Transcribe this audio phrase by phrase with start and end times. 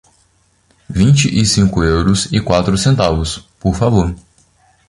[0.89, 4.15] Vinte e cinco euros e quatro centavos, por favor.